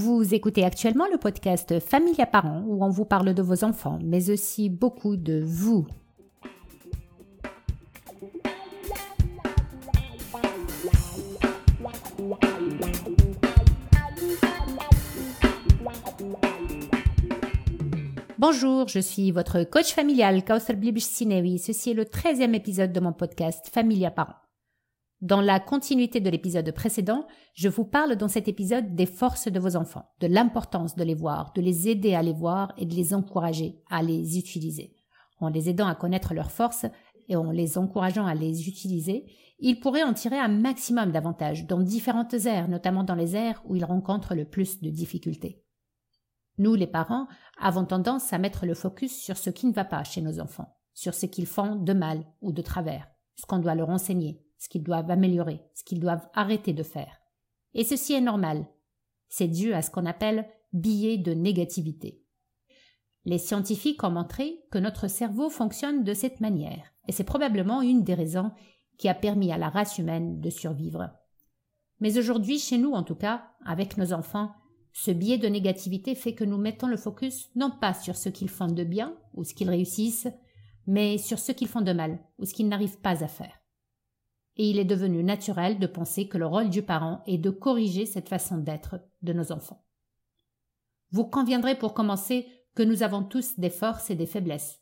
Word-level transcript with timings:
Vous 0.00 0.32
écoutez 0.32 0.64
actuellement 0.64 1.06
le 1.10 1.18
podcast 1.18 1.80
Famille 1.80 2.20
à 2.20 2.26
parents 2.26 2.62
où 2.68 2.84
on 2.84 2.88
vous 2.88 3.04
parle 3.04 3.34
de 3.34 3.42
vos 3.42 3.64
enfants, 3.64 3.98
mais 4.04 4.30
aussi 4.30 4.68
beaucoup 4.68 5.16
de 5.16 5.42
vous. 5.44 5.88
Bonjour, 18.38 18.86
je 18.86 19.00
suis 19.00 19.32
votre 19.32 19.64
coach 19.64 19.92
familial 19.92 20.44
Kauthar 20.44 20.76
Sinewi. 20.98 21.58
Ceci 21.58 21.90
est 21.90 21.94
le 21.94 22.04
13e 22.04 22.54
épisode 22.54 22.92
de 22.92 23.00
mon 23.00 23.12
podcast 23.12 23.68
Famille 23.72 24.06
à 24.06 24.12
parents. 24.12 24.36
Dans 25.20 25.40
la 25.40 25.58
continuité 25.58 26.20
de 26.20 26.30
l'épisode 26.30 26.70
précédent, 26.70 27.26
je 27.52 27.68
vous 27.68 27.84
parle 27.84 28.14
dans 28.14 28.28
cet 28.28 28.46
épisode 28.46 28.94
des 28.94 29.06
forces 29.06 29.48
de 29.48 29.58
vos 29.58 29.74
enfants, 29.74 30.08
de 30.20 30.28
l'importance 30.28 30.94
de 30.94 31.02
les 31.02 31.16
voir, 31.16 31.52
de 31.54 31.60
les 31.60 31.88
aider 31.88 32.14
à 32.14 32.22
les 32.22 32.32
voir 32.32 32.72
et 32.76 32.86
de 32.86 32.94
les 32.94 33.14
encourager 33.14 33.82
à 33.90 34.00
les 34.00 34.38
utiliser. 34.38 34.94
En 35.40 35.48
les 35.48 35.68
aidant 35.68 35.88
à 35.88 35.96
connaître 35.96 36.34
leurs 36.34 36.52
forces 36.52 36.86
et 37.28 37.34
en 37.34 37.50
les 37.50 37.78
encourageant 37.78 38.26
à 38.26 38.36
les 38.36 38.68
utiliser, 38.68 39.26
ils 39.58 39.80
pourraient 39.80 40.04
en 40.04 40.14
tirer 40.14 40.38
un 40.38 40.46
maximum 40.46 41.10
d'avantages 41.10 41.66
dans 41.66 41.80
différentes 41.80 42.34
aires, 42.34 42.68
notamment 42.68 43.02
dans 43.02 43.16
les 43.16 43.34
aires 43.34 43.60
où 43.66 43.74
ils 43.74 43.84
rencontrent 43.84 44.36
le 44.36 44.44
plus 44.44 44.80
de 44.80 44.88
difficultés. 44.88 45.64
Nous, 46.58 46.76
les 46.76 46.86
parents, 46.86 47.26
avons 47.60 47.84
tendance 47.84 48.32
à 48.32 48.38
mettre 48.38 48.66
le 48.66 48.74
focus 48.74 49.20
sur 49.20 49.36
ce 49.36 49.50
qui 49.50 49.66
ne 49.66 49.72
va 49.72 49.84
pas 49.84 50.04
chez 50.04 50.20
nos 50.20 50.38
enfants, 50.38 50.76
sur 50.94 51.14
ce 51.14 51.26
qu'ils 51.26 51.46
font 51.46 51.74
de 51.74 51.92
mal 51.92 52.24
ou 52.40 52.52
de 52.52 52.62
travers, 52.62 53.08
ce 53.34 53.46
qu'on 53.46 53.58
doit 53.58 53.74
leur 53.74 53.90
enseigner, 53.90 54.44
ce 54.58 54.68
qu'ils 54.68 54.82
doivent 54.82 55.10
améliorer, 55.10 55.60
ce 55.74 55.84
qu'ils 55.84 56.00
doivent 56.00 56.28
arrêter 56.34 56.72
de 56.72 56.82
faire. 56.82 57.20
Et 57.74 57.84
ceci 57.84 58.12
est 58.12 58.20
normal. 58.20 58.66
C'est 59.28 59.48
dû 59.48 59.72
à 59.72 59.82
ce 59.82 59.90
qu'on 59.90 60.06
appelle 60.06 60.48
biais 60.72 61.18
de 61.18 61.32
négativité. 61.32 62.22
Les 63.24 63.38
scientifiques 63.38 64.02
ont 64.04 64.10
montré 64.10 64.60
que 64.70 64.78
notre 64.78 65.08
cerveau 65.08 65.50
fonctionne 65.50 66.02
de 66.02 66.14
cette 66.14 66.40
manière, 66.40 66.92
et 67.06 67.12
c'est 67.12 67.24
probablement 67.24 67.82
une 67.82 68.02
des 68.02 68.14
raisons 68.14 68.52
qui 68.96 69.08
a 69.08 69.14
permis 69.14 69.52
à 69.52 69.58
la 69.58 69.68
race 69.68 69.98
humaine 69.98 70.40
de 70.40 70.50
survivre. 70.50 71.10
Mais 72.00 72.18
aujourd'hui, 72.18 72.58
chez 72.58 72.78
nous 72.78 72.92
en 72.92 73.02
tout 73.02 73.14
cas, 73.14 73.50
avec 73.64 73.96
nos 73.96 74.12
enfants, 74.12 74.52
ce 74.92 75.10
biais 75.10 75.38
de 75.38 75.48
négativité 75.48 76.14
fait 76.14 76.34
que 76.34 76.44
nous 76.44 76.58
mettons 76.58 76.86
le 76.86 76.96
focus 76.96 77.50
non 77.54 77.70
pas 77.70 77.94
sur 77.94 78.16
ce 78.16 78.28
qu'ils 78.28 78.48
font 78.48 78.66
de 78.66 78.84
bien 78.84 79.16
ou 79.34 79.44
ce 79.44 79.54
qu'ils 79.54 79.70
réussissent, 79.70 80.28
mais 80.86 81.18
sur 81.18 81.38
ce 81.38 81.52
qu'ils 81.52 81.68
font 81.68 81.82
de 81.82 81.92
mal 81.92 82.18
ou 82.38 82.46
ce 82.46 82.54
qu'ils 82.54 82.68
n'arrivent 82.68 83.00
pas 83.00 83.22
à 83.22 83.28
faire. 83.28 83.57
Et 84.58 84.70
il 84.70 84.78
est 84.78 84.84
devenu 84.84 85.22
naturel 85.22 85.78
de 85.78 85.86
penser 85.86 86.28
que 86.28 86.36
le 86.36 86.46
rôle 86.46 86.68
du 86.68 86.82
parent 86.82 87.22
est 87.26 87.38
de 87.38 87.50
corriger 87.50 88.06
cette 88.06 88.28
façon 88.28 88.58
d'être 88.58 89.00
de 89.22 89.32
nos 89.32 89.52
enfants. 89.52 89.84
Vous 91.10 91.24
conviendrez 91.24 91.76
pour 91.76 91.94
commencer 91.94 92.46
que 92.74 92.82
nous 92.82 93.02
avons 93.02 93.22
tous 93.22 93.58
des 93.58 93.70
forces 93.70 94.10
et 94.10 94.14
des 94.14 94.26
faiblesses. 94.26 94.80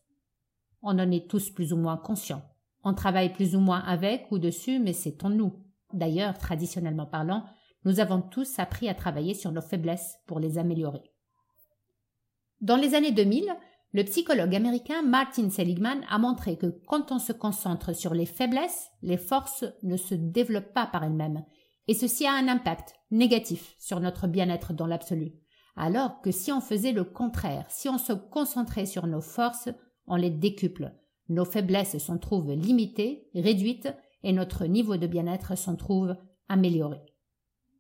On 0.83 0.99
en 0.99 1.11
est 1.11 1.31
tous 1.31 1.51
plus 1.51 1.73
ou 1.73 1.77
moins 1.77 1.97
conscients. 1.97 2.43
On 2.85 2.95
travaille 2.95 3.33
plus 3.33 3.57
ou 3.57 3.61
moins 3.61 3.81
avec 3.81 4.31
ou 4.31 4.39
dessus, 4.39 4.79
mais 4.79 4.93
c'est 4.93 5.25
en 5.25 5.31
nous. 5.31 5.63
D'ailleurs, 5.93 6.39
traditionnellement 6.39 7.07
parlant, 7.07 7.45
nous 7.85 8.01
avons 8.01 8.21
tous 8.21 8.59
appris 8.59 8.89
à 8.89 8.95
travailler 8.95 9.35
sur 9.35 9.53
nos 9.53 9.63
faiblesses 9.63 10.17
pour 10.27 10.41
les 10.41 10.59
améliorer. 10.59 11.13
Dans 12.61 12.77
les 12.77 12.95
années 12.95 13.13
2000, 13.13 13.55
le 13.97 14.05
psychologue 14.05 14.55
américain 14.55 15.01
Martin 15.01 15.49
Seligman 15.49 16.03
a 16.11 16.19
montré 16.19 16.59
que 16.59 16.67
quand 16.87 17.13
on 17.13 17.19
se 17.19 17.33
concentre 17.33 17.97
sur 17.97 18.13
les 18.13 18.27
faiblesses, 18.27 18.91
les 19.01 19.17
forces 19.17 19.65
ne 19.83 19.97
se 19.97 20.15
développent 20.15 20.75
pas 20.75 20.85
par 20.85 21.03
elles-mêmes, 21.03 21.47
et 21.89 21.95
ceci 21.95 22.27
a 22.27 22.35
un 22.35 22.47
impact 22.47 22.95
négatif 23.11 23.75
sur 23.79 24.01
notre 24.01 24.27
bien-être 24.27 24.75
dans 24.75 24.87
l'absolu. 24.87 25.33
Alors 25.77 26.21
que 26.21 26.31
si 26.31 26.53
on 26.53 26.61
faisait 26.61 26.93
le 26.93 27.05
contraire, 27.05 27.65
si 27.71 27.89
on 27.89 27.97
se 27.97 28.13
concentrait 28.13 28.85
sur 28.85 29.07
nos 29.07 29.23
forces, 29.23 29.71
on 30.07 30.17
les 30.17 30.29
décuple. 30.29 30.93
Nos 31.31 31.47
faiblesses 31.47 31.97
s'en 31.97 32.19
trouvent 32.19 32.53
limitées, 32.53 33.31
réduites, 33.35 33.89
et 34.23 34.35
notre 34.35 34.67
niveau 34.67 34.99
de 34.99 35.07
bien-être 35.07 35.57
s'en 35.57 35.75
trouve 35.75 36.15
amélioré 36.51 37.01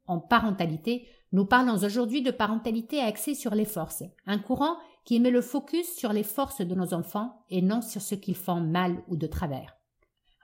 en 0.06 0.20
parentalité, 0.20 1.06
nous 1.32 1.44
parlons 1.44 1.82
aujourd'hui 1.84 2.22
de 2.22 2.30
parentalité 2.30 3.00
axée 3.00 3.34
sur 3.34 3.54
les 3.54 3.64
forces, 3.64 4.04
un 4.26 4.38
courant 4.38 4.76
qui 5.04 5.20
met 5.20 5.30
le 5.30 5.40
focus 5.40 5.94
sur 5.96 6.12
les 6.12 6.22
forces 6.22 6.60
de 6.60 6.74
nos 6.74 6.94
enfants 6.94 7.44
et 7.50 7.62
non 7.62 7.80
sur 7.80 8.02
ce 8.02 8.14
qu'ils 8.14 8.36
font 8.36 8.60
mal 8.60 9.02
ou 9.08 9.16
de 9.16 9.26
travers. 9.26 9.76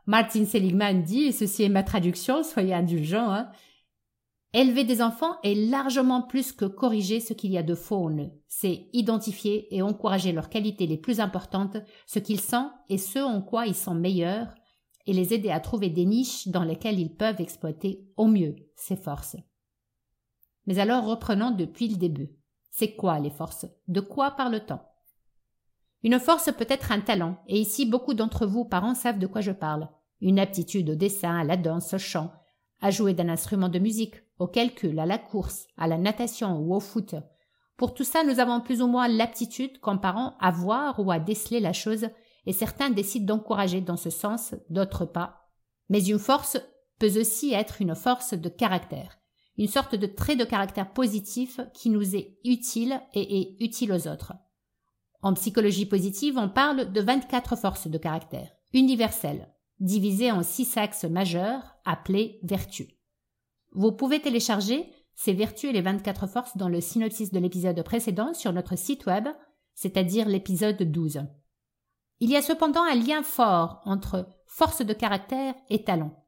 Martin 0.06 0.44
Seligman 0.44 1.02
dit, 1.02 1.24
et 1.24 1.32
ceci 1.32 1.62
est 1.62 1.68
ma 1.68 1.82
traduction, 1.82 2.42
soyez 2.42 2.74
indulgents, 2.74 3.30
hein, 3.30 3.48
Élever 4.54 4.84
des 4.84 5.00
enfants 5.00 5.38
est 5.42 5.54
largement 5.54 6.20
plus 6.20 6.52
que 6.52 6.66
corriger 6.66 7.20
ce 7.20 7.32
qu'il 7.32 7.52
y 7.52 7.56
a 7.56 7.62
de 7.62 7.74
faux. 7.74 8.10
C'est 8.48 8.88
identifier 8.92 9.74
et 9.74 9.80
encourager 9.80 10.32
leurs 10.32 10.50
qualités 10.50 10.86
les 10.86 10.98
plus 10.98 11.20
importantes, 11.20 11.78
ce 12.06 12.18
qu'ils 12.18 12.40
sont 12.40 12.70
et 12.90 12.98
ce 12.98 13.18
en 13.18 13.40
quoi 13.40 13.66
ils 13.66 13.74
sont 13.74 13.94
meilleurs, 13.94 14.54
et 15.06 15.14
les 15.14 15.32
aider 15.32 15.50
à 15.50 15.58
trouver 15.58 15.88
des 15.88 16.04
niches 16.04 16.48
dans 16.48 16.64
lesquelles 16.64 17.00
ils 17.00 17.16
peuvent 17.16 17.40
exploiter 17.40 18.04
au 18.18 18.26
mieux 18.26 18.56
ces 18.76 18.96
forces. 18.96 19.36
Mais 20.66 20.78
alors 20.78 21.04
reprenons 21.04 21.50
depuis 21.50 21.88
le 21.88 21.96
début. 21.96 22.30
C'est 22.70 22.94
quoi 22.94 23.18
les 23.18 23.30
forces? 23.30 23.66
De 23.88 24.00
quoi 24.00 24.30
parle-t-on? 24.32 24.78
Une 26.04 26.18
force 26.18 26.50
peut 26.56 26.66
être 26.68 26.90
un 26.90 27.00
talent, 27.00 27.36
et 27.46 27.60
ici 27.60 27.86
beaucoup 27.86 28.14
d'entre 28.14 28.46
vous, 28.46 28.64
parents, 28.64 28.94
savent 28.94 29.18
de 29.18 29.26
quoi 29.26 29.40
je 29.40 29.52
parle. 29.52 29.88
Une 30.20 30.38
aptitude 30.38 30.90
au 30.90 30.94
dessin, 30.94 31.38
à 31.38 31.44
la 31.44 31.56
danse, 31.56 31.94
au 31.94 31.98
chant, 31.98 32.32
à 32.80 32.90
jouer 32.90 33.14
d'un 33.14 33.28
instrument 33.28 33.68
de 33.68 33.78
musique, 33.78 34.16
au 34.38 34.48
calcul, 34.48 34.98
à 34.98 35.06
la 35.06 35.18
course, 35.18 35.66
à 35.76 35.86
la 35.86 35.98
natation 35.98 36.58
ou 36.58 36.74
au 36.74 36.80
foot. 36.80 37.14
Pour 37.76 37.94
tout 37.94 38.04
ça, 38.04 38.24
nous 38.24 38.40
avons 38.40 38.60
plus 38.60 38.82
ou 38.82 38.86
moins 38.86 39.06
l'aptitude, 39.06 39.78
comme 39.80 40.00
parents, 40.00 40.34
à 40.40 40.50
voir 40.50 40.98
ou 40.98 41.10
à 41.10 41.18
déceler 41.18 41.60
la 41.60 41.72
chose, 41.72 42.08
et 42.46 42.52
certains 42.52 42.90
décident 42.90 43.36
d'encourager 43.36 43.80
dans 43.80 43.96
ce 43.96 44.10
sens, 44.10 44.54
d'autres 44.70 45.04
pas. 45.04 45.48
Mais 45.88 46.04
une 46.04 46.18
force 46.18 46.58
peut 46.98 47.20
aussi 47.20 47.52
être 47.52 47.80
une 47.80 47.94
force 47.94 48.34
de 48.34 48.48
caractère 48.48 49.18
une 49.58 49.68
sorte 49.68 49.94
de 49.94 50.06
trait 50.06 50.36
de 50.36 50.44
caractère 50.44 50.92
positif 50.92 51.60
qui 51.74 51.90
nous 51.90 52.16
est 52.16 52.38
utile 52.44 53.00
et 53.14 53.40
est 53.40 53.56
utile 53.60 53.92
aux 53.92 54.08
autres. 54.08 54.34
En 55.22 55.34
psychologie 55.34 55.86
positive, 55.86 56.38
on 56.38 56.48
parle 56.48 56.92
de 56.92 57.00
24 57.00 57.56
forces 57.56 57.86
de 57.86 57.98
caractère, 57.98 58.50
universelles, 58.72 59.48
divisées 59.78 60.32
en 60.32 60.42
six 60.42 60.76
axes 60.76 61.04
majeurs 61.04 61.62
appelés 61.84 62.40
vertus. 62.42 62.88
Vous 63.72 63.92
pouvez 63.92 64.20
télécharger 64.20 64.90
ces 65.14 65.32
vertus 65.32 65.70
et 65.70 65.72
les 65.72 65.80
24 65.80 66.26
forces 66.26 66.56
dans 66.56 66.68
le 66.68 66.80
synopsis 66.80 67.30
de 67.30 67.38
l'épisode 67.38 67.82
précédent 67.82 68.34
sur 68.34 68.52
notre 68.52 68.76
site 68.76 69.06
web, 69.06 69.28
c'est-à-dire 69.74 70.28
l'épisode 70.28 70.82
12. 70.82 71.20
Il 72.20 72.30
y 72.30 72.36
a 72.36 72.42
cependant 72.42 72.82
un 72.82 72.94
lien 72.94 73.22
fort 73.22 73.80
entre 73.84 74.28
force 74.46 74.82
de 74.82 74.92
caractère 74.92 75.54
et 75.70 75.84
talent. 75.84 76.21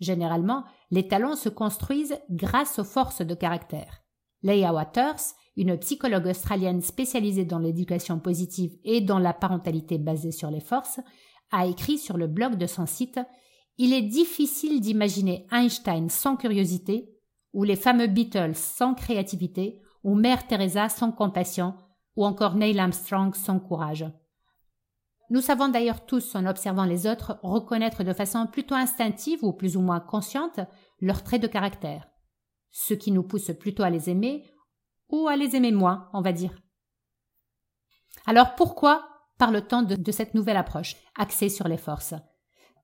Généralement, 0.00 0.64
les 0.90 1.08
talents 1.08 1.36
se 1.36 1.48
construisent 1.48 2.18
grâce 2.30 2.78
aux 2.78 2.84
forces 2.84 3.22
de 3.22 3.34
caractère. 3.34 4.02
Leia 4.42 4.72
Waters, 4.72 5.20
une 5.56 5.78
psychologue 5.78 6.26
australienne 6.26 6.82
spécialisée 6.82 7.44
dans 7.44 7.58
l'éducation 7.58 8.18
positive 8.18 8.76
et 8.84 9.00
dans 9.00 9.18
la 9.18 9.32
parentalité 9.32 9.98
basée 9.98 10.32
sur 10.32 10.50
les 10.50 10.60
forces, 10.60 11.00
a 11.50 11.66
écrit 11.66 11.98
sur 11.98 12.16
le 12.16 12.26
blog 12.26 12.56
de 12.56 12.66
son 12.66 12.86
site 12.86 13.20
Il 13.78 13.92
est 13.92 14.02
difficile 14.02 14.80
d'imaginer 14.80 15.46
Einstein 15.50 16.08
sans 16.08 16.36
curiosité, 16.36 17.10
ou 17.52 17.64
les 17.64 17.76
fameux 17.76 18.08
Beatles 18.08 18.54
sans 18.54 18.94
créativité, 18.94 19.80
ou 20.02 20.14
Mère 20.14 20.46
Teresa 20.46 20.88
sans 20.88 21.12
compassion, 21.12 21.74
ou 22.16 22.26
encore 22.26 22.56
Neil 22.56 22.78
Armstrong 22.78 23.34
sans 23.34 23.60
courage. 23.60 24.04
Nous 25.30 25.40
savons 25.40 25.68
d'ailleurs 25.68 26.04
tous, 26.04 26.34
en 26.34 26.46
observant 26.46 26.84
les 26.84 27.06
autres, 27.06 27.38
reconnaître 27.42 28.04
de 28.04 28.12
façon 28.12 28.46
plutôt 28.46 28.74
instinctive 28.74 29.42
ou 29.42 29.52
plus 29.52 29.76
ou 29.76 29.80
moins 29.80 30.00
consciente 30.00 30.60
leurs 31.00 31.22
traits 31.22 31.42
de 31.42 31.46
caractère, 31.46 32.06
ce 32.70 32.94
qui 32.94 33.10
nous 33.10 33.22
pousse 33.22 33.50
plutôt 33.58 33.82
à 33.82 33.90
les 33.90 34.10
aimer 34.10 34.44
ou 35.08 35.26
à 35.28 35.36
les 35.36 35.56
aimer 35.56 35.72
moins, 35.72 36.08
on 36.12 36.20
va 36.20 36.32
dire. 36.32 36.54
Alors 38.26 38.54
pourquoi 38.54 39.08
parle-t-on 39.38 39.82
de, 39.82 39.96
de 39.96 40.12
cette 40.12 40.34
nouvelle 40.34 40.56
approche, 40.56 40.96
axée 41.16 41.48
sur 41.48 41.68
les 41.68 41.78
forces? 41.78 42.14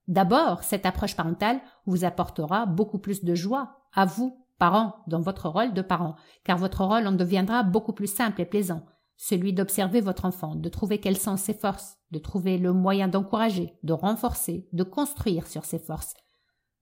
D'abord, 0.09 0.65
cette 0.65 0.87
approche 0.87 1.15
parentale 1.15 1.61
vous 1.87 2.05
apportera 2.05 2.67
beaucoup 2.67 2.99
plus 2.99 3.23
de 3.23 3.35
joie 3.35 3.77
à 3.95 4.07
vous, 4.07 4.47
parents, 4.59 4.97
dans 5.07 5.21
votre 5.21 5.49
rôle 5.49 5.73
de 5.73 5.83
parent, 5.83 6.17
car 6.45 6.59
votre 6.59 6.85
rôle 6.85 7.07
en 7.07 7.13
deviendra 7.13 7.63
beaucoup 7.63 7.93
plus 7.93 8.13
simple 8.13 8.41
et 8.41 8.47
plaisant 8.47 8.85
celui 9.23 9.53
d'observer 9.53 10.01
votre 10.01 10.25
enfant, 10.25 10.55
de 10.55 10.69
trouver 10.71 10.99
quelles 10.99 11.19
sont 11.19 11.37
ses 11.37 11.53
forces, 11.53 11.99
de 12.11 12.19
trouver 12.19 12.57
le 12.57 12.73
moyen 12.73 13.07
d'encourager, 13.07 13.75
de 13.83 13.93
renforcer, 13.93 14.67
de 14.73 14.83
construire 14.83 15.47
sur 15.47 15.67
ses 15.67 15.79
forces. 15.79 16.15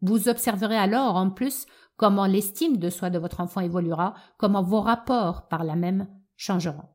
Vous 0.02 0.29
observerez 0.29 0.76
alors 0.76 1.17
en 1.17 1.31
plus 1.31 1.67
comment 1.96 2.26
l'estime 2.26 2.76
de 2.76 2.90
soi 2.90 3.11
de 3.11 3.19
votre 3.19 3.40
enfant 3.40 3.61
évoluera, 3.61 4.14
comment 4.38 4.62
vos 4.62 4.81
rapports 4.81 5.49
par 5.49 5.64
là 5.64 5.75
même 5.75 6.06
changeront. 6.37 6.88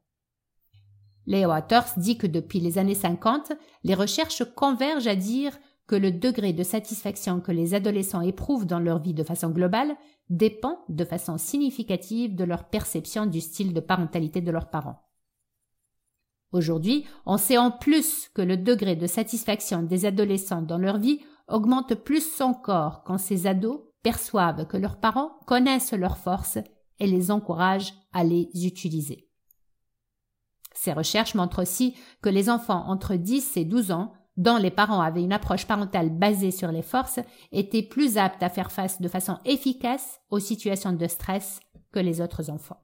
Leo 1.27 1.49
Waters 1.49 1.91
dit 1.97 2.17
que 2.17 2.27
depuis 2.27 2.61
les 2.61 2.77
années 2.77 2.95
50, 2.95 3.51
les 3.83 3.95
recherches 3.95 4.45
convergent 4.55 5.07
à 5.07 5.17
dire 5.17 5.59
que 5.87 5.97
le 5.97 6.13
degré 6.13 6.53
de 6.53 6.63
satisfaction 6.63 7.41
que 7.41 7.51
les 7.51 7.73
adolescents 7.73 8.21
éprouvent 8.21 8.65
dans 8.65 8.79
leur 8.79 8.99
vie 8.99 9.13
de 9.13 9.23
façon 9.23 9.49
globale 9.49 9.97
dépend 10.29 10.85
de 10.87 11.03
façon 11.03 11.37
significative 11.37 12.33
de 12.33 12.45
leur 12.45 12.69
perception 12.69 13.25
du 13.25 13.41
style 13.41 13.73
de 13.73 13.81
parentalité 13.81 14.39
de 14.39 14.49
leurs 14.49 14.69
parents. 14.69 15.01
Aujourd'hui, 16.53 17.05
on 17.25 17.37
sait 17.37 17.57
en 17.57 17.71
plus 17.71 18.29
que 18.35 18.43
le 18.43 18.57
degré 18.57 18.95
de 18.95 19.07
satisfaction 19.07 19.81
des 19.81 20.05
adolescents 20.05 20.61
dans 20.61 20.77
leur 20.77 20.99
vie 20.99 21.19
augmente 21.47 21.95
plus 21.95 22.39
encore 22.41 23.03
quand 23.03 23.17
ces 23.17 23.47
ados 23.47 23.81
perçoivent 24.03 24.67
que 24.67 24.77
leurs 24.77 24.97
parents 24.97 25.31
connaissent 25.47 25.93
leurs 25.93 26.17
forces 26.17 26.59
et 26.99 27.07
les 27.07 27.31
encouragent 27.31 27.93
à 28.13 28.23
les 28.23 28.49
utiliser. 28.53 29.27
Ces 30.75 30.93
recherches 30.93 31.33
montrent 31.33 31.63
aussi 31.63 31.95
que 32.21 32.29
les 32.29 32.49
enfants 32.49 32.85
entre 32.87 33.15
10 33.15 33.57
et 33.57 33.65
12 33.65 33.91
ans 33.91 34.13
dont 34.37 34.57
les 34.57 34.71
parents 34.71 35.01
avaient 35.01 35.23
une 35.23 35.33
approche 35.33 35.65
parentale 35.65 36.09
basée 36.09 36.51
sur 36.51 36.71
les 36.71 36.81
forces 36.81 37.19
étaient 37.51 37.83
plus 37.83 38.17
aptes 38.17 38.43
à 38.43 38.49
faire 38.49 38.71
face 38.71 39.01
de 39.01 39.07
façon 39.07 39.37
efficace 39.45 40.21
aux 40.29 40.39
situations 40.39 40.93
de 40.93 41.07
stress 41.07 41.59
que 41.91 41.99
les 41.99 42.21
autres 42.21 42.49
enfants. 42.49 42.82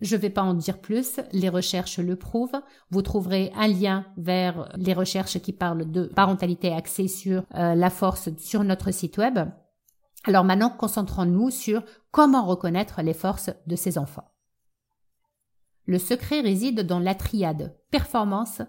Je 0.00 0.14
ne 0.14 0.20
vais 0.20 0.30
pas 0.30 0.42
en 0.42 0.54
dire 0.54 0.80
plus, 0.80 1.20
les 1.32 1.48
recherches 1.48 1.98
le 1.98 2.14
prouvent. 2.16 2.60
Vous 2.90 3.02
trouverez 3.02 3.50
un 3.56 3.66
lien 3.66 4.06
vers 4.16 4.72
les 4.76 4.94
recherches 4.94 5.40
qui 5.40 5.52
parlent 5.52 5.90
de 5.90 6.04
parentalité 6.04 6.72
axée 6.72 7.08
sur 7.08 7.42
euh, 7.54 7.74
la 7.74 7.90
force 7.90 8.28
sur 8.38 8.62
notre 8.62 8.92
site 8.92 9.18
web. 9.18 9.40
Alors 10.24 10.44
maintenant, 10.44 10.70
concentrons-nous 10.70 11.50
sur 11.50 11.82
comment 12.10 12.46
reconnaître 12.46 13.02
les 13.02 13.14
forces 13.14 13.50
de 13.66 13.76
ces 13.76 13.98
enfants. 13.98 14.30
Le 15.86 15.98
secret 15.98 16.40
réside 16.42 16.82
dans 16.82 16.98
la 17.00 17.14
triade 17.14 17.76
performance, 17.90 18.62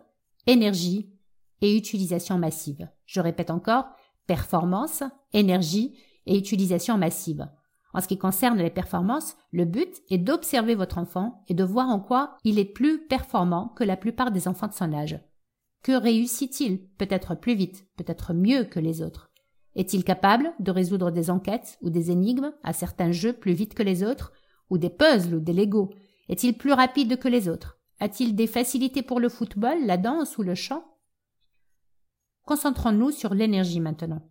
énergie 0.47 1.13
et 1.61 1.75
utilisation 1.75 2.37
massive. 2.37 2.89
Je 3.05 3.19
répète 3.19 3.51
encore, 3.51 3.85
performance, 4.25 5.03
énergie 5.33 5.97
et 6.25 6.37
utilisation 6.37 6.97
massive. 6.97 7.49
En 7.93 8.01
ce 8.01 8.07
qui 8.07 8.17
concerne 8.17 8.59
les 8.59 8.69
performances, 8.69 9.35
le 9.51 9.65
but 9.65 10.01
est 10.09 10.19
d'observer 10.19 10.75
votre 10.75 10.97
enfant 10.97 11.43
et 11.47 11.53
de 11.53 11.63
voir 11.63 11.89
en 11.89 11.99
quoi 11.99 12.37
il 12.43 12.59
est 12.59 12.65
plus 12.65 13.05
performant 13.07 13.69
que 13.69 13.83
la 13.83 13.97
plupart 13.97 14.31
des 14.31 14.47
enfants 14.47 14.67
de 14.67 14.73
son 14.73 14.93
âge. 14.93 15.19
Que 15.81 15.93
réussit-il 15.93 16.87
Peut-être 16.97 17.35
plus 17.35 17.55
vite, 17.55 17.87
peut-être 17.95 18.33
mieux 18.33 18.65
que 18.65 18.79
les 18.79 19.01
autres? 19.01 19.31
Est-il 19.75 20.03
capable 20.03 20.51
de 20.59 20.71
résoudre 20.71 21.09
des 21.11 21.29
enquêtes 21.29 21.77
ou 21.81 21.89
des 21.89 22.11
énigmes 22.11 22.51
à 22.63 22.73
certains 22.73 23.11
jeux 23.11 23.33
plus 23.33 23.53
vite 23.53 23.73
que 23.73 23.83
les 23.83 24.03
autres, 24.03 24.33
ou 24.69 24.77
des 24.77 24.89
puzzles 24.89 25.35
ou 25.35 25.39
des 25.39 25.53
Legos 25.53 25.89
Est-il 26.27 26.57
plus 26.57 26.73
rapide 26.73 27.17
que 27.17 27.27
les 27.27 27.47
autres? 27.47 27.79
A-t-il 27.99 28.35
des 28.35 28.47
facilités 28.47 29.01
pour 29.01 29.19
le 29.19 29.29
football, 29.29 29.85
la 29.85 29.97
danse 29.97 30.37
ou 30.37 30.43
le 30.43 30.55
chant? 30.55 30.83
Concentrons-nous 32.45 33.11
sur 33.11 33.33
l'énergie 33.33 33.79
maintenant. 33.79 34.21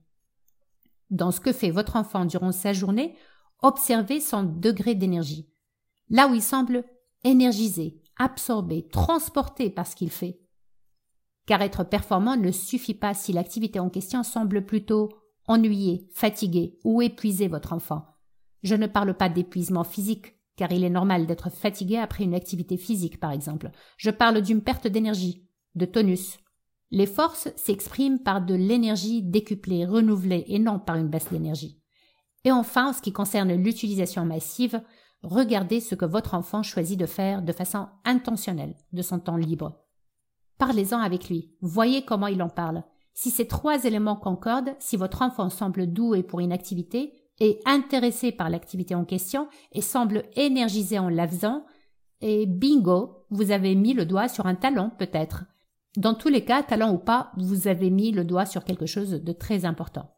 Dans 1.11 1.31
ce 1.31 1.41
que 1.41 1.53
fait 1.53 1.71
votre 1.71 1.97
enfant 1.97 2.25
durant 2.25 2.53
sa 2.53 2.73
journée, 2.73 3.17
observez 3.63 4.21
son 4.21 4.43
degré 4.43 4.95
d'énergie. 4.95 5.49
Là 6.11 6.29
où 6.29 6.35
il 6.35 6.43
semble 6.43 6.85
énergisé, 7.25 8.01
absorbé, 8.17 8.89
transporté 8.89 9.71
par 9.71 9.87
ce 9.87 9.97
qu'il 9.97 10.11
fait. 10.11 10.41
Car 11.47 11.63
être 11.63 11.85
performant 11.85 12.37
ne 12.37 12.51
suffit 12.51 12.95
pas 12.95 13.15
si 13.15 13.33
l'activité 13.33 13.81
en 13.81 13.91
question 13.91 14.23
semble 14.23 14.65
plutôt 14.65 15.09
ennuyer, 15.47 16.09
fatiguer 16.13 16.79
ou 16.85 17.01
épuiser 17.03 17.49
votre 17.49 17.73
enfant. 17.73 18.07
Je 18.63 18.75
ne 18.75 18.87
parle 18.87 19.15
pas 19.15 19.29
d'épuisement 19.29 19.85
physique, 19.85 20.35
car 20.57 20.73
il 20.73 20.85
est 20.85 20.91
normal 20.91 21.27
d'être 21.27 21.51
fatigué 21.51 21.97
après 21.97 22.25
une 22.25 22.35
activité 22.35 22.77
physique, 22.77 23.19
par 23.19 23.33
exemple. 23.33 23.71
Je 23.97 24.11
parle 24.11 24.43
d'une 24.43 24.63
perte 24.63 24.87
d'énergie, 24.87 25.49
de 25.75 25.87
tonus, 25.87 26.39
les 26.91 27.07
forces 27.07 27.49
s'expriment 27.57 28.19
par 28.19 28.41
de 28.41 28.55
l'énergie 28.55 29.23
décuplée, 29.23 29.85
renouvelée 29.85 30.45
et 30.47 30.59
non 30.59 30.79
par 30.79 30.97
une 30.97 31.09
baisse 31.09 31.31
d'énergie. 31.31 31.83
Et 32.45 32.53
enfin, 32.53 32.91
en 32.91 32.93
ce 32.93 33.03
qui 33.03 33.13
concerne 33.13 33.53
l'utilisation 33.55 34.25
massive, 34.25 34.81
regardez 35.23 35.81
ce 35.81 35.95
que 35.95 36.05
votre 36.05 36.35
enfant 36.35 36.63
choisit 36.63 36.99
de 36.99 37.07
faire 37.07 37.43
de 37.43 37.53
façon 37.53 37.89
intentionnelle 38.05 38.77
de 38.93 39.03
son 39.03 39.19
temps 39.19 39.37
libre. 39.37 39.85
Parlez-en 40.59 41.01
avec 41.01 41.29
lui, 41.29 41.55
voyez 41.61 42.05
comment 42.05 42.27
il 42.27 42.43
en 42.43 42.49
parle. 42.49 42.83
Si 43.15 43.31
ces 43.31 43.49
trois 43.49 43.85
éléments 43.85 44.17
concordent, 44.17 44.75
si 44.79 44.97
votre 44.97 45.23
enfant 45.23 45.51
semble 45.51 45.93
doué 45.93 46.23
pour 46.23 46.41
une 46.41 46.53
activité, 46.53 47.13
est 47.41 47.61
intéressé 47.67 48.33
par 48.33 48.51
l'activité 48.51 48.95
en 48.95 49.05
question 49.05 49.49
et 49.73 49.81
semble 49.81 50.25
énergisé 50.35 50.99
en 50.99 51.09
la 51.09 51.27
faisant, 51.27 51.65
et 52.21 52.47
bingo, 52.47 53.25
vous 53.31 53.53
avez 53.53 53.75
mis 53.75 53.95
le 53.95 54.05
doigt 54.05 54.29
sur 54.29 54.47
un 54.47 54.57
talon 54.57 54.91
peut-être. 54.99 55.45
Dans 55.97 56.15
tous 56.15 56.29
les 56.29 56.45
cas, 56.45 56.63
talent 56.63 56.93
ou 56.93 56.99
pas, 56.99 57.33
vous 57.37 57.69
avez 57.69 57.91
mis 57.91 58.13
le 58.13 58.25
doigt 58.25 58.47
sur 58.47 58.65
quelque 58.65 58.87
chose 58.87 59.11
de 59.11 59.33
très 59.33 59.65
important. 59.65 60.11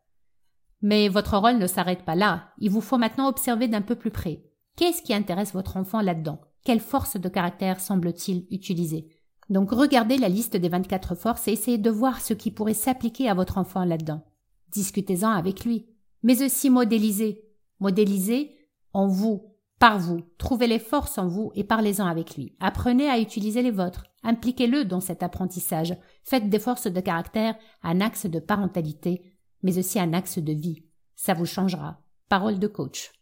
Mais 0.82 1.08
votre 1.08 1.36
rôle 1.36 1.58
ne 1.58 1.66
s'arrête 1.66 2.04
pas 2.04 2.14
là. 2.14 2.48
Il 2.58 2.70
vous 2.70 2.80
faut 2.80 2.98
maintenant 2.98 3.28
observer 3.28 3.68
d'un 3.68 3.82
peu 3.82 3.96
plus 3.96 4.10
près. 4.10 4.42
Qu'est-ce 4.76 5.02
qui 5.02 5.12
intéresse 5.12 5.52
votre 5.52 5.76
enfant 5.76 6.00
là-dedans? 6.00 6.40
Quelle 6.64 6.80
force 6.80 7.16
de 7.18 7.28
caractère 7.28 7.80
semble-t-il 7.80 8.46
utiliser? 8.50 9.08
Donc 9.50 9.72
regardez 9.72 10.16
la 10.16 10.28
liste 10.28 10.56
des 10.56 10.68
24 10.68 11.14
forces 11.14 11.48
et 11.48 11.52
essayez 11.52 11.78
de 11.78 11.90
voir 11.90 12.20
ce 12.20 12.34
qui 12.34 12.50
pourrait 12.50 12.74
s'appliquer 12.74 13.28
à 13.28 13.34
votre 13.34 13.58
enfant 13.58 13.84
là-dedans. 13.84 14.22
Discutez-en 14.70 15.30
avec 15.30 15.64
lui. 15.64 15.86
Mais 16.22 16.42
aussi 16.42 16.70
modélisez. 16.70 17.42
Modélisez 17.80 18.54
en 18.92 19.06
vous, 19.08 19.50
par 19.78 19.98
vous. 19.98 20.20
Trouvez 20.38 20.66
les 20.66 20.78
forces 20.78 21.18
en 21.18 21.26
vous 21.26 21.50
et 21.54 21.64
parlez-en 21.64 22.06
avec 22.06 22.36
lui. 22.36 22.54
Apprenez 22.60 23.08
à 23.08 23.18
utiliser 23.18 23.62
les 23.62 23.70
vôtres. 23.70 24.04
Impliquez-le 24.22 24.84
dans 24.84 25.00
cet 25.00 25.22
apprentissage. 25.22 25.96
Faites 26.22 26.48
des 26.48 26.58
forces 26.58 26.86
de 26.86 27.00
caractère 27.00 27.56
un 27.82 28.00
axe 28.00 28.26
de 28.26 28.38
parentalité, 28.38 29.29
mais 29.62 29.78
aussi 29.78 29.98
un 30.00 30.12
axe 30.12 30.38
de 30.38 30.52
vie. 30.52 30.84
Ça 31.16 31.34
vous 31.34 31.46
changera. 31.46 32.00
Parole 32.28 32.58
de 32.58 32.66
coach. 32.66 33.12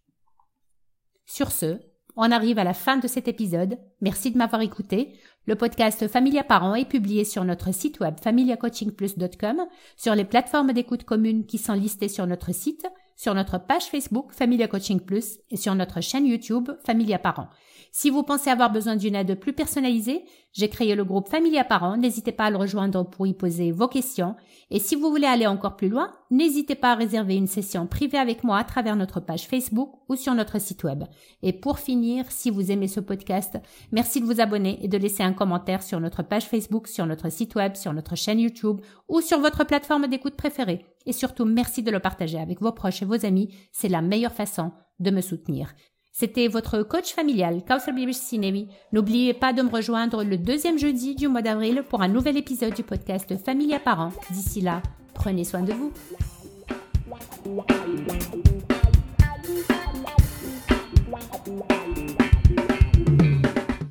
Sur 1.27 1.51
ce, 1.51 1.81
on 2.17 2.31
arrive 2.31 2.59
à 2.59 2.65
la 2.65 2.75
fin 2.75 2.97
de 2.97 3.07
cet 3.07 3.29
épisode. 3.29 3.79
Merci 4.01 4.31
de 4.31 4.39
m'avoir 4.39 4.63
écouté. 4.63 5.19
Le 5.47 5.55
podcast 5.55 6.09
Familia 6.09 6.43
Parents 6.43 6.75
est 6.75 6.89
publié 6.89 7.25
sur 7.25 7.45
notre 7.45 7.73
site 7.73 8.01
web 8.01 8.19
familiacoachingplus.com, 8.21 9.67
sur 9.97 10.15
les 10.15 10.25
plateformes 10.25 10.73
d'écoute 10.73 11.05
communes 11.05 11.47
qui 11.47 11.59
sont 11.59 11.75
listées 11.75 12.09
sur 12.09 12.27
notre 12.27 12.53
site, 12.53 12.87
sur 13.19 13.35
notre 13.35 13.59
page 13.59 13.87
Facebook 13.87 14.33
Familia 14.33 14.69
Coaching 14.69 15.01
Plus 15.01 15.41
et 15.51 15.57
sur 15.57 15.75
notre 15.75 16.01
chaîne 16.01 16.25
YouTube 16.25 16.71
Familia 16.87 17.19
Parents. 17.19 17.49
Si 17.91 18.11
vous 18.11 18.23
pensez 18.23 18.49
avoir 18.49 18.71
besoin 18.71 18.97
d'une 18.97 19.17
aide 19.17 19.39
plus 19.41 19.53
personnalisée, 19.53 20.25
j'ai 20.53 20.69
créé 20.69 20.95
le 20.95 21.05
groupe 21.05 21.29
Familia 21.29 21.65
Parents. 21.65 21.97
N'hésitez 21.97 22.33
pas 22.33 22.45
à 22.45 22.51
le 22.51 22.57
rejoindre 22.57 23.03
pour 23.03 23.27
y 23.27 23.35
poser 23.35 23.73
vos 23.73 23.89
questions. 23.89 24.37
Et 24.71 24.79
si 24.79 24.95
vous 24.95 25.11
voulez 25.11 25.27
aller 25.27 25.47
encore 25.47 25.77
plus 25.77 25.89
loin, 25.89 26.13
n'hésitez 26.31 26.75
pas 26.75 26.93
à 26.93 26.95
réserver 26.95 27.35
une 27.35 27.47
session 27.47 27.87
privée 27.87 28.19
avec 28.19 28.45
moi 28.45 28.59
à 28.59 28.65
travers 28.65 28.95
notre 28.95 29.21
page 29.21 29.49
Facebook 29.49 29.91
ou 30.09 30.15
sur 30.15 30.35
notre 30.35 30.61
site 30.61 30.85
web. 30.85 31.05
Et 31.43 31.53
pour 31.53 31.79
finir, 31.79 32.31
si 32.31 32.51
vous 32.51 32.71
aimez 32.71 32.89
ce 32.89 33.01
podcast, 33.01 33.59
merci 33.91 34.21
de 34.21 34.27
vous 34.27 34.41
abonner 34.41 34.79
et 34.83 34.89
de 34.89 34.99
laisser 34.99 35.23
un 35.23 35.33
commentaire 35.33 35.83
sur 35.83 35.99
notre 35.99 36.23
page 36.23 36.47
Facebook, 36.47 36.87
sur 36.87 37.07
notre 37.07 37.31
site 37.31 37.57
web, 37.57 37.75
sur 37.75 37.93
notre 37.93 38.17
chaîne 38.17 38.39
YouTube 38.39 38.81
ou 39.09 39.21
sur 39.21 39.41
votre 39.41 39.65
plateforme 39.65 40.07
d'écoute 40.07 40.37
préférée. 40.37 40.85
Et 41.09 41.13
surtout, 41.13 41.47
merci 41.47 41.83
de 41.83 41.91
le 41.91 42.01
partager 42.01 42.39
avec 42.39 42.61
vos 42.61 42.71
proches 42.71 43.01
et 43.01 43.07
vos 43.07 43.25
amis. 43.25 43.49
C'est 43.73 43.89
la 43.89 44.03
meilleure 44.03 44.35
façon 44.35 44.73
de 45.01 45.11
me 45.11 45.23
soutenir. 45.23 45.73
C'était 46.13 46.49
votre 46.49 46.83
coach 46.83 47.15
familial, 47.15 47.63
Kausar 47.67 47.95
Sinewi. 48.13 48.69
N'oubliez 48.93 49.33
pas 49.33 49.55
de 49.55 49.63
me 49.63 49.71
rejoindre 49.71 50.23
le 50.23 50.37
deuxième 50.37 50.79
jeudi 50.79 51.15
du 51.15 51.27
mois 51.27 51.41
d'avril 51.41 51.83
pour 51.89 52.03
un 52.03 52.09
nouvel 52.09 52.37
épisode 52.37 52.75
du 52.75 52.83
podcast 52.83 53.35
Famille 53.43 53.75
à 53.75 53.81
Parents. 53.81 54.13
D'ici 54.31 54.61
là, 54.61 54.83
prenez 55.15 55.45
soin 55.45 55.63
de 55.63 55.73
vous. 55.73 55.93